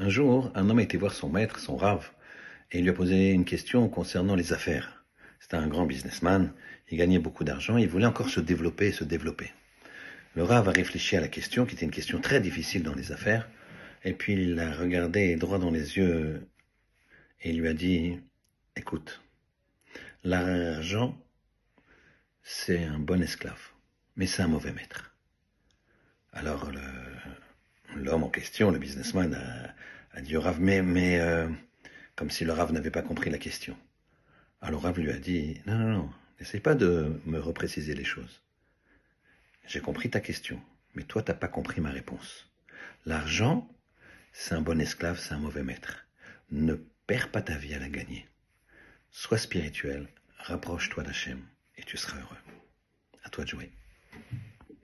Un 0.00 0.10
jour, 0.10 0.52
un 0.54 0.70
homme 0.70 0.78
a 0.78 0.82
été 0.84 0.96
voir 0.96 1.12
son 1.12 1.28
maître, 1.28 1.58
son 1.58 1.76
rave, 1.76 2.10
et 2.70 2.78
il 2.78 2.84
lui 2.84 2.90
a 2.90 2.92
posé 2.92 3.30
une 3.30 3.44
question 3.44 3.88
concernant 3.88 4.36
les 4.36 4.52
affaires. 4.52 5.04
C'était 5.40 5.56
un 5.56 5.66
grand 5.66 5.86
businessman, 5.86 6.52
il 6.88 6.98
gagnait 6.98 7.18
beaucoup 7.18 7.42
d'argent, 7.42 7.76
il 7.76 7.88
voulait 7.88 8.06
encore 8.06 8.28
se 8.28 8.38
développer 8.38 8.86
et 8.86 8.92
se 8.92 9.02
développer. 9.02 9.52
Le 10.36 10.44
rave 10.44 10.68
a 10.68 10.72
réfléchi 10.72 11.16
à 11.16 11.20
la 11.20 11.26
question, 11.26 11.66
qui 11.66 11.74
était 11.74 11.84
une 11.84 11.90
question 11.90 12.20
très 12.20 12.40
difficile 12.40 12.84
dans 12.84 12.94
les 12.94 13.10
affaires, 13.10 13.48
et 14.04 14.12
puis 14.12 14.34
il 14.34 14.54
l'a 14.54 14.72
regardé 14.72 15.34
droit 15.34 15.58
dans 15.58 15.72
les 15.72 15.96
yeux 15.96 16.46
et 17.42 17.50
il 17.50 17.58
lui 17.58 17.66
a 17.66 17.74
dit, 17.74 18.20
écoute, 18.76 19.20
l'argent, 20.22 21.18
c'est 22.44 22.84
un 22.84 23.00
bon 23.00 23.20
esclave, 23.20 23.72
mais 24.14 24.26
c'est 24.26 24.42
un 24.42 24.48
mauvais 24.48 24.72
maître. 24.72 25.12
Alors 26.32 26.70
l'homme 28.08 28.24
en 28.24 28.30
question, 28.30 28.70
le 28.70 28.78
businessman, 28.78 29.34
a, 30.14 30.20
dit 30.20 30.36
au 30.36 30.40
Rav, 30.40 30.60
mais, 30.60 30.82
mais 30.82 31.20
euh, 31.20 31.48
comme 32.16 32.30
si 32.30 32.44
le 32.44 32.52
Rav 32.52 32.72
n'avait 32.72 32.90
pas 32.90 33.02
compris 33.02 33.30
la 33.30 33.38
question. 33.38 33.76
Alors 34.60 34.82
Rav 34.82 34.98
lui 34.98 35.10
a 35.10 35.18
dit, 35.18 35.60
non, 35.66 35.76
non, 35.76 35.88
non, 35.88 36.10
n'essaye 36.40 36.60
pas 36.60 36.74
de 36.74 37.20
me 37.26 37.38
repréciser 37.38 37.94
les 37.94 38.04
choses. 38.04 38.42
J'ai 39.66 39.80
compris 39.80 40.10
ta 40.10 40.20
question, 40.20 40.60
mais 40.94 41.02
toi, 41.02 41.22
t'as 41.22 41.34
pas 41.34 41.48
compris 41.48 41.80
ma 41.80 41.90
réponse. 41.90 42.50
L'argent, 43.04 43.68
c'est 44.32 44.54
un 44.54 44.62
bon 44.62 44.80
esclave, 44.80 45.18
c'est 45.18 45.34
un 45.34 45.38
mauvais 45.38 45.62
maître. 45.62 46.06
Ne 46.50 46.74
perds 47.06 47.30
pas 47.30 47.42
ta 47.42 47.56
vie 47.56 47.74
à 47.74 47.78
la 47.78 47.90
gagner. 47.90 48.26
Sois 49.10 49.38
spirituel, 49.38 50.08
rapproche-toi 50.38 51.02
d'Hachem 51.02 51.40
et 51.76 51.82
tu 51.82 51.96
seras 51.98 52.18
heureux. 52.18 52.36
À 53.24 53.28
toi 53.28 53.44
de 53.44 53.50
jouer. 53.50 53.70